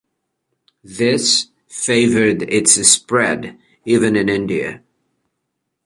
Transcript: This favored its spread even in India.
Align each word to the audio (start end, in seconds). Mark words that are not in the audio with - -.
This 0.83 1.49
favored 1.67 2.41
its 2.51 2.71
spread 2.89 3.59
even 3.85 4.15
in 4.15 4.29
India. 4.29 4.81